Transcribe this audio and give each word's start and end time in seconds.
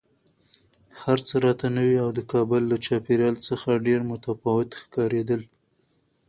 هر 1.01 1.19
څه 1.27 1.35
راته 1.45 1.67
نوي 1.77 1.97
او 2.03 2.09
د 2.17 2.19
کابل 2.31 2.61
له 2.71 2.77
چاپېریال 2.85 3.35
څخه 3.47 3.69
ډېر 3.87 3.99
متفاوت 4.11 4.69
ښکارېدل 4.81 5.41